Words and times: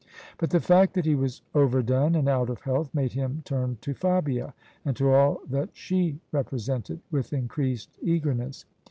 But 0.39 0.49
the 0.49 0.59
fact 0.59 0.95
that 0.95 1.05
he 1.05 1.13
was 1.13 1.43
overdone 1.53 2.15
and 2.15 2.27
out 2.27 2.49
of 2.49 2.61
health 2.61 2.89
made 2.91 3.11
him 3.13 3.43
turn 3.45 3.77
to 3.81 3.93
Fabia, 3.93 4.55
and 4.83 4.97
to 4.97 5.11
all 5.11 5.41
that 5.47 5.69
she 5.73 6.19
represented, 6.31 7.01
with 7.11 7.33
increased 7.33 7.99
eagerness. 8.01 8.65